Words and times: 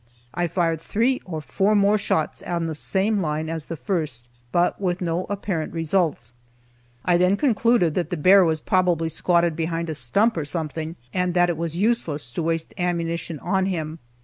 I 0.33 0.47
fired 0.47 0.81
three 0.81 1.21
or 1.25 1.41
four 1.41 1.75
more 1.75 1.99
shots 1.99 2.41
on 2.41 2.65
the 2.65 2.73
same 2.73 3.21
line 3.21 3.49
as 3.51 3.65
the 3.65 3.75
first, 3.75 4.27
but 4.51 4.81
with 4.81 4.99
no 4.99 5.27
apparent 5.29 5.73
results. 5.73 6.33
I 7.05 7.17
then 7.17 7.37
concluded 7.37 7.93
that 7.93 8.09
the 8.09 8.17
bearer 8.17 8.43
was 8.43 8.61
probably 8.61 9.09
squatted 9.09 9.55
behind 9.55 9.91
a 9.91 9.93
stump, 9.93 10.37
or 10.37 10.43
something, 10.43 10.95
and 11.13 11.35
that 11.35 11.49
it 11.51 11.55
was 11.57 11.77
useless 11.77 12.31
to 12.31 12.41
waste 12.41 12.73
ammunition 12.79 13.37
on 13.41 13.67
him. 13.67 13.99